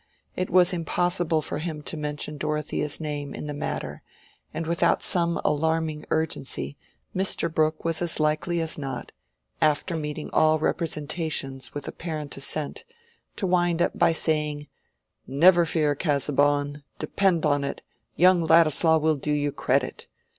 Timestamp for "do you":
19.17-19.51